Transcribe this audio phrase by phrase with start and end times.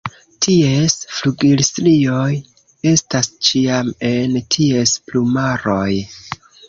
[0.43, 2.31] Ties flugilstrioj
[2.93, 5.91] estas ĉiam en ties plumaroj.